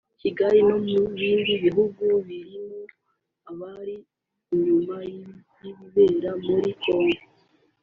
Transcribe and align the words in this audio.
Kigali 0.21 0.59
no 0.67 0.77
mu 0.85 0.99
bindi 1.15 1.53
bihugu 1.63 2.03
birimo 2.25 2.79
abari 3.49 3.95
inyuma 4.53 4.95
y’ibibera 5.61 6.31
muri 6.45 6.69
Congo 6.83 7.23